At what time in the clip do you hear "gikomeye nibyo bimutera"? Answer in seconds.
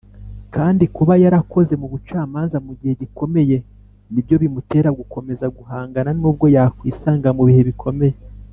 3.01-4.89